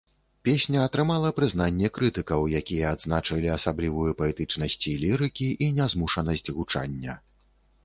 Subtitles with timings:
[0.47, 7.13] Песня атрымала прызнанне крытыкаў, якія адзначылі асаблівую паэтычнасці лірыкі і нязмушанасць гучання.